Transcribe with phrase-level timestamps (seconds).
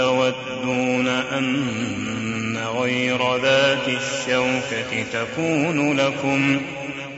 [0.00, 6.60] وتودون أن غير ذات الشوكة تكون لكم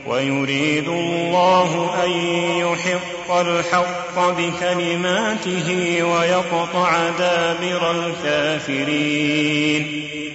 [0.07, 2.11] ويريد الله أن
[2.57, 9.87] يحق الحق بكلماته ويقطع دابر الكافرين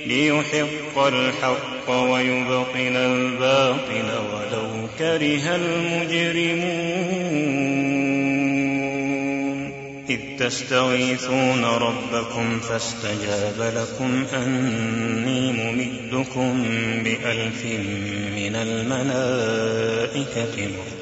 [0.07, 7.66] ليحق الحق ويبطل الباطل ولو كره المجرمون
[10.11, 16.63] إذ تستغيثون ربكم فاستجاب لكم أني ممدكم
[17.05, 17.65] بألف
[18.37, 19.77] من الملائكة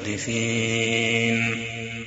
[0.05, 1.65] مردفين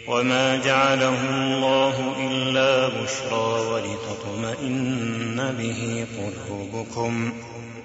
[0.09, 7.33] وما جعله الله إلا بشرى ولتطمئن به قلوبكم.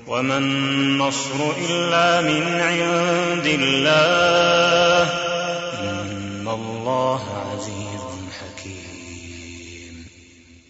[0.08, 5.10] وما النصر إلا من عند الله.
[5.84, 7.53] إن الله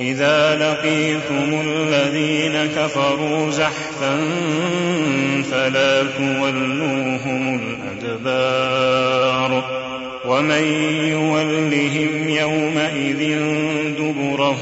[0.00, 4.16] إذا لقيتم الذين كفروا زحفا
[5.50, 7.60] فلا تولوهم
[8.02, 9.64] الأدبار
[10.24, 10.64] ومن
[11.08, 13.38] يولهم يومئذ
[13.98, 14.60] دبره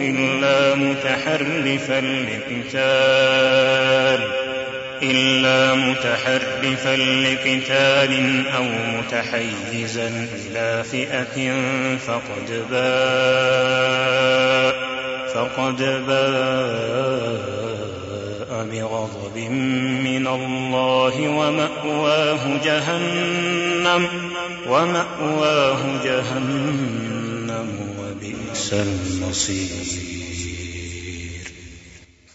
[0.00, 3.58] إلا متحرفا لقتال
[5.02, 8.12] إلا متحرفا لقتال
[8.48, 8.64] أو
[8.98, 11.52] متحيزا إلى فئة
[12.06, 14.08] فقد باء
[15.34, 17.48] فقد باء
[18.72, 19.36] بغضب
[20.04, 24.08] من الله ومأواه جهنم
[24.68, 27.68] ومأواه جهنم
[27.98, 30.17] وبئس المصير.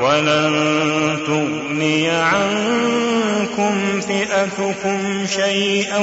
[0.00, 5.98] ولن تغني عنكم فئتكم شيئا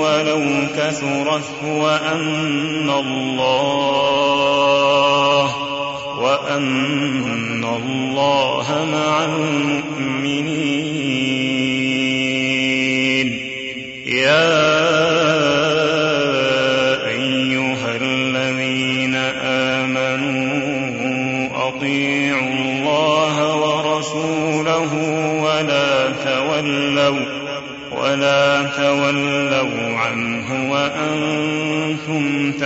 [0.00, 0.42] ولو
[0.76, 4.02] كثرت وأن الله
[6.18, 9.81] وأن الله مع المؤمنين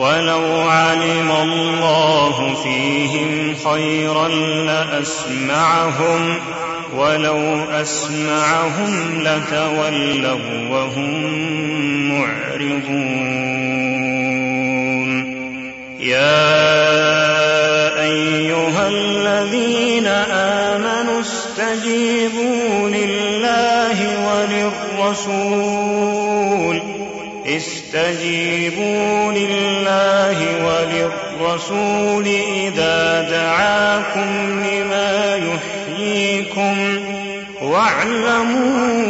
[0.00, 4.28] ولو علم الله فيهم خيرا
[4.68, 6.38] لأسمعهم
[6.96, 11.12] ولو أسمعهم لتولوا وهم
[12.12, 13.50] معرضون.
[16.00, 16.40] يا
[18.02, 20.06] أيها الذين
[20.66, 25.79] آمنوا استجيبوا لله وللرسول
[27.94, 36.76] استجيبوا لله وللرسول إذا دعاكم لما يحييكم
[37.62, 39.00] واعلموا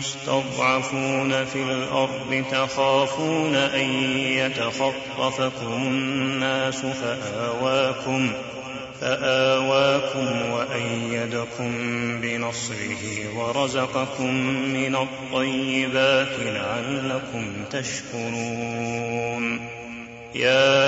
[0.00, 8.32] مستضعفون في الأرض تخافون أن يتخطفكم الناس فآواكم
[9.00, 11.70] فآواكم وأيدكم
[12.20, 13.04] بنصره
[13.36, 14.34] ورزقكم
[14.72, 19.60] من الطيبات لعلكم تشكرون.
[20.34, 20.78] يا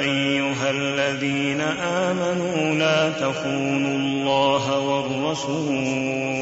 [0.00, 6.41] أيها الذين آمنوا لا تخونوا الله والرسول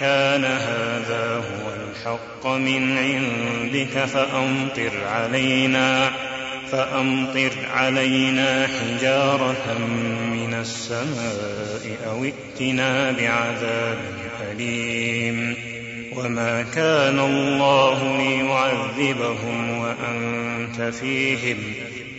[0.00, 6.10] كان هذا هو الحق من عندك فأمطر علينا
[6.70, 9.78] فأمطر علينا حجارة
[10.32, 13.98] من السماء أو ائتنا بعذاب
[14.50, 15.56] أليم.
[16.16, 21.58] وما كان الله ليعذبهم وأنت فيهم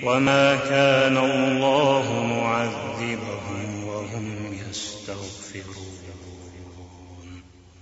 [0.04, 5.92] وما كان الله معذبهم وهم يستغفرون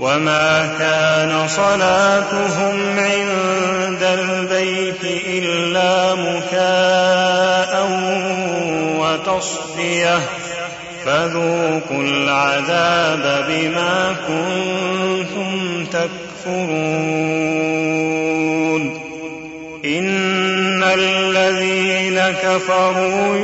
[0.00, 7.72] وما كان صلاتهم عند البيت إلا مكاء
[8.98, 10.18] وتصديه
[11.04, 17.20] فذوقوا العذاب بما كنتم تكفرون
[19.84, 23.36] ان الذين كفروا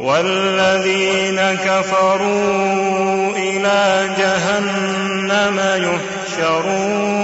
[0.01, 7.24] والذين كفروا إلى جهنم يحشرون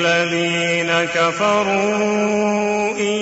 [0.00, 3.20] للذين كفروا إن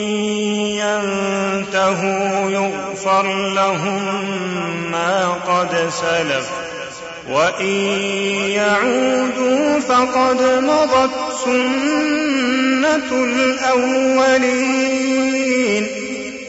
[0.78, 4.02] ينتهوا يغفر لهم
[4.90, 6.50] ما قد سلف
[7.30, 7.66] وإن
[8.50, 11.10] يعودوا فقد مضت
[11.44, 14.38] سنة الأولين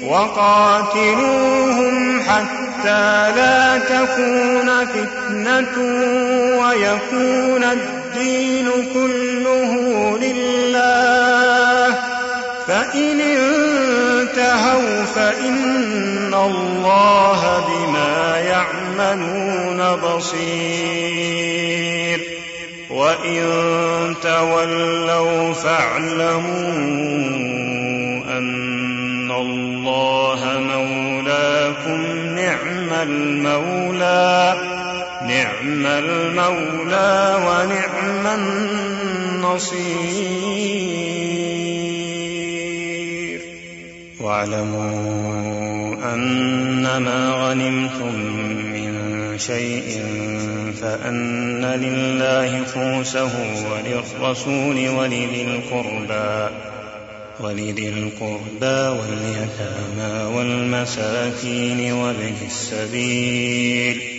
[0.07, 5.77] وقاتلوهم حتى لا تكون فتنة
[6.61, 7.63] ويكون
[8.19, 9.71] الدين كله
[10.17, 11.95] لله.
[12.67, 20.59] فإن انتهوا فإن الله بما يعملون بصير.
[22.89, 23.43] وإن
[24.23, 26.59] تولوا فاعلموا
[28.37, 32.01] أن الله مولاكم
[32.35, 34.68] نعم المولى.
[35.83, 39.79] نعم المولى ونعم النصير.
[44.19, 48.15] واعلموا أنما غنمتم
[48.73, 48.93] من
[49.37, 49.89] شيء
[50.81, 53.31] فأن لله خمسه
[53.71, 56.55] وللرسول ولذي القربى
[57.39, 64.18] ولذي القربى واليتامى والمساكين وابن السبيل.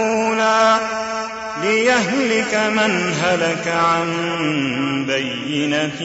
[0.00, 0.78] مفعولا
[1.62, 4.06] ليهلك من هلك عن
[5.06, 6.00] بينة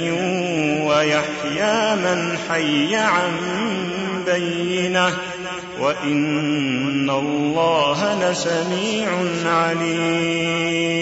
[0.88, 3.32] ويحيى من حي عن
[4.26, 5.18] بينة
[5.80, 9.10] وإن الله لسميع
[9.46, 10.96] عليم.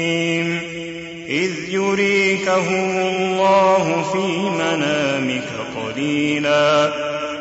[1.29, 7.02] إذ يريكهم الله في منامك قليلا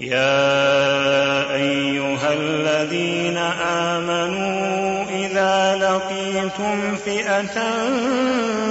[0.00, 3.36] يا أيها الذين
[3.66, 7.60] آمنوا إذا لقيتم فئة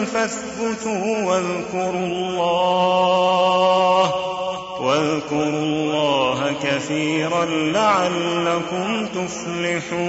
[0.05, 3.25] فاثبتوا واذكروا الله
[4.81, 10.05] واذكروا الله كثيرا لعلكم تفلحون.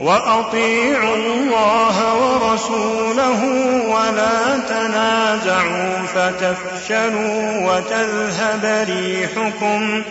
[0.00, 3.44] وأطيعوا الله ورسوله
[3.88, 10.02] ولا تنازعوا فتفشلوا وتذهب ريحكم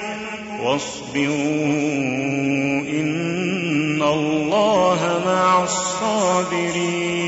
[0.63, 1.35] واصبروا
[2.89, 7.27] إن الله مع الصابرين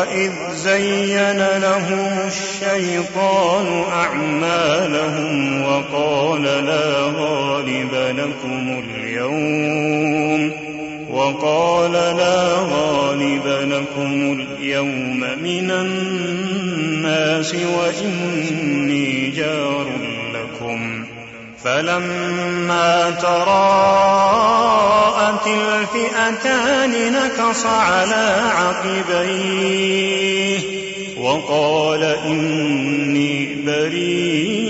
[0.00, 10.52] وإذ زين لهم الشيطان أعمالهم وقال لا غالب لكم اليوم
[11.10, 19.86] وقال لا غالب لكم اليوم من الناس وإني جار
[20.34, 21.04] لكم
[21.64, 23.10] فلما
[25.44, 30.00] تراءت الفئتان نكص على عقبيه
[31.16, 34.69] وقال إني بريء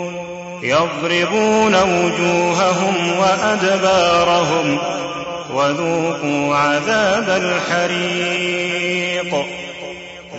[0.61, 4.77] يضربون وجوههم وأدبارهم
[5.53, 9.45] وذوقوا عذاب الحريق.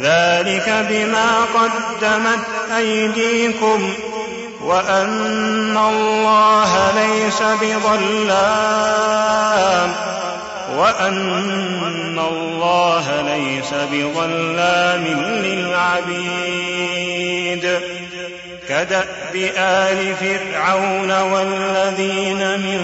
[0.03, 2.45] ذلك بما قدمت
[2.77, 3.93] أيديكم
[4.65, 8.63] وأن الله ليس بظلام.
[10.77, 15.05] وأن الله ليس بظلام
[15.45, 16.73] للعبيد.
[18.73, 22.81] كدأب آل فرعون والذين من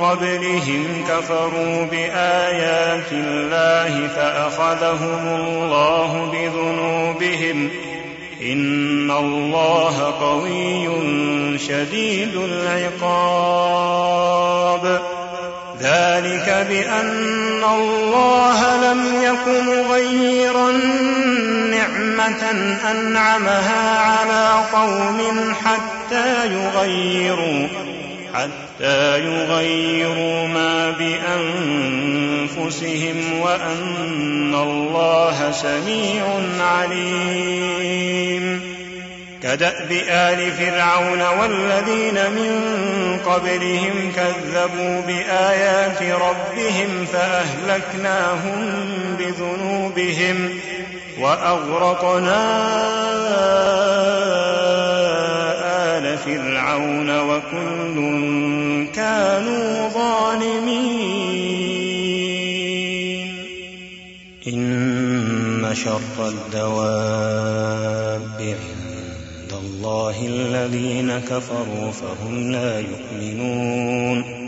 [0.00, 7.70] قبلهم كفروا بآيات الله فأخذهم الله بذنوبهم.
[8.42, 10.88] إن الله قوي
[11.58, 13.98] شديد العقاب.
[15.80, 20.70] ذلك بأن الله لم يكن مغيرا
[22.90, 25.20] أنعمها على قوم
[25.64, 27.66] حتى يغيروا
[28.34, 30.90] حتى يغيروا ما
[32.50, 36.24] بأنفسهم وأن الله سميع
[36.60, 38.60] عليم.
[39.42, 42.52] كدأب آل فرعون والذين من
[43.26, 48.84] قبلهم كذبوا بآيات ربهم فأهلكناهم
[49.18, 50.50] بذنوبهم.
[51.20, 52.42] وأغرقنا
[55.98, 57.96] آل فرعون وكل
[58.94, 60.98] كانوا ظالمين.
[64.48, 67.36] إن شر الدواب
[68.40, 74.47] عند الله الذين كفروا فهم لا يؤمنون.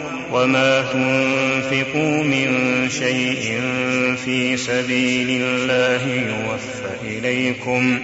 [0.31, 2.49] وما تنفقوا من
[2.89, 3.61] شيء
[4.25, 7.99] في سبيل الله يوفى إليكم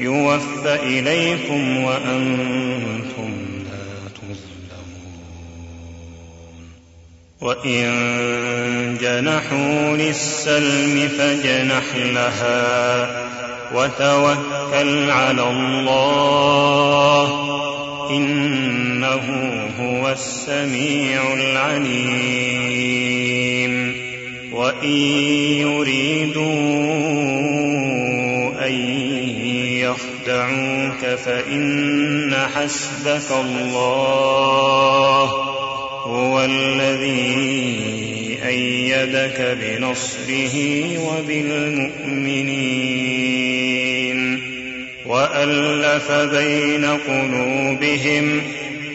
[0.00, 3.32] يوفى إليكم وأنتم
[3.64, 4.68] لا تظلمون.
[7.40, 13.32] وإن جنحوا للسلم فجنح لها
[13.74, 16.12] وتوكل على الله
[19.12, 22.52] إنه هو السميع العليم
[24.52, 24.88] وإن
[25.58, 26.42] يريدوا
[28.66, 28.72] أن
[29.82, 35.24] يخدعوك فإن حسبك الله
[36.04, 37.92] هو الذي
[38.46, 40.56] أيدك بنصره
[40.98, 42.62] وبالمؤمنين
[45.06, 48.42] وألف بين قلوبهم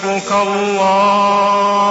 [0.00, 1.90] حسبك الله.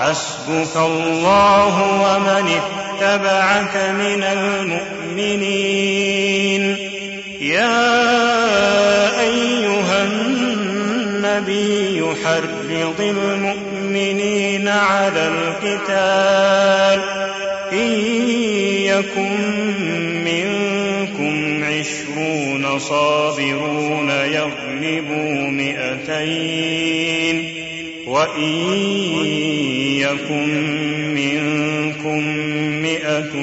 [0.00, 5.82] حسبك الله ومن اتبعك من المؤمنين.
[7.40, 8.00] يا
[9.20, 17.00] أيها النبي حرض المؤمنين على القتال.
[17.72, 17.92] إن
[18.86, 19.34] يكن
[20.24, 25.37] منكم عشرون صابرون يغلبوا
[26.18, 27.54] مئتين
[28.06, 28.42] وإن
[29.98, 30.48] يكن
[31.14, 32.20] منكم
[32.82, 33.36] مئة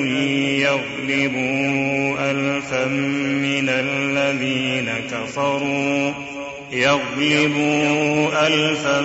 [0.60, 6.12] يغلبوا ألفا من الذين كفروا
[6.72, 9.02] يغلبوا ألفا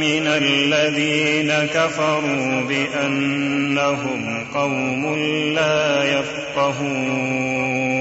[0.00, 5.14] من الذين كفروا بأنهم قوم
[5.54, 7.99] لا يفقهون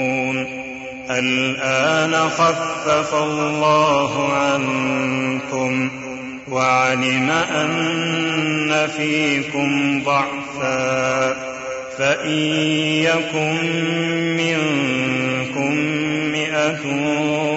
[1.10, 5.90] الآن خفف الله عنكم
[6.52, 11.34] وعلم أن فيكم ضعفا
[11.98, 12.40] فإن
[13.04, 13.58] يكن
[14.38, 15.76] منكم
[16.32, 16.80] مئة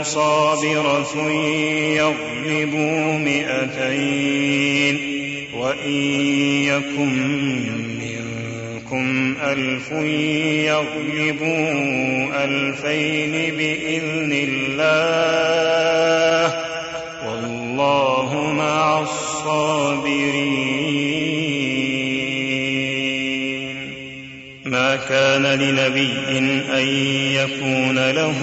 [0.03, 1.31] صابرة
[1.97, 4.99] يغلبوا مئتين
[5.55, 5.93] وإن
[6.65, 7.12] يكن
[7.99, 9.93] منكم ألف
[10.67, 12.12] يغلبوا
[12.45, 15.03] ألفين بإذن الله
[17.27, 20.63] والله مع الصابرين.
[24.65, 26.87] ما كان لنبي أن
[27.35, 28.39] يكون له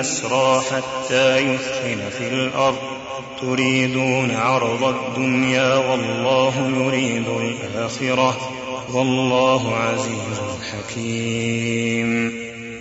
[0.00, 2.78] أسرى حتى يثخن في الأرض.
[3.40, 8.36] تريدون عرض الدنيا والله يريد الآخرة.
[8.94, 10.40] والله عزيز
[10.72, 12.47] حكيم.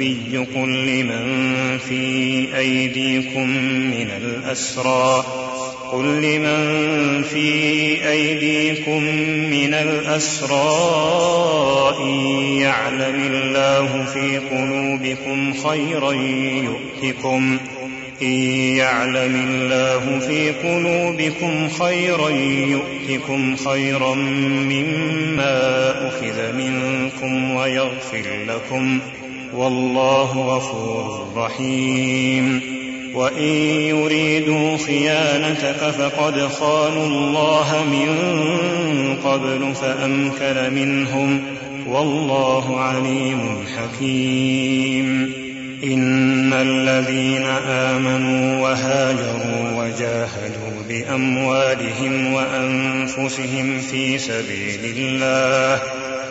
[0.00, 3.48] النبي قل لمن في أيديكم
[3.90, 5.24] من الأسرى
[5.92, 7.50] قل لمن في
[8.10, 9.02] أيديكم
[9.50, 10.68] من الأسرى
[12.60, 17.58] يعلم الله في قلوبكم خيرا يؤتكم
[18.22, 18.32] إن
[18.76, 22.30] يعلم الله في قلوبكم خيرا
[22.68, 29.00] يؤتكم خيرا مما أخذ منكم ويغفر لكم
[29.56, 32.78] والله غفور رحيم.
[33.14, 33.52] وإن
[33.88, 38.16] يريدوا خيانتك فقد خانوا الله من
[39.24, 41.40] قبل فأمكن منهم.
[41.88, 45.32] والله عليم حكيم.
[45.84, 55.82] إن الذين آمنوا وهاجروا وجاهدوا بأموالهم وأنفسهم في سبيل الله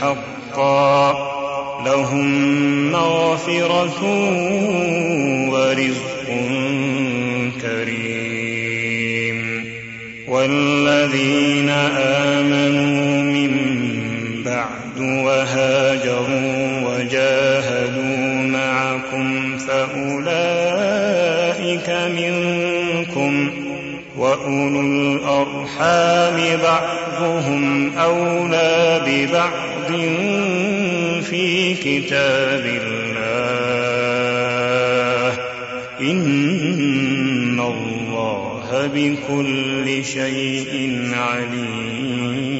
[0.00, 1.12] حقا.
[1.86, 4.04] لهم مغفرة
[5.50, 6.26] ورزق
[7.62, 8.30] كريم.
[10.28, 13.52] والذين آمنوا من
[14.44, 21.10] بعد وهاجروا وجاهدوا معكم فأولئك
[21.90, 23.50] منكم
[24.18, 29.69] وأولو الأرحام بعضهم أولى ببعض.
[31.20, 33.10] في كتاب الله.
[36.00, 42.59] إن الله بكل شيء عليم.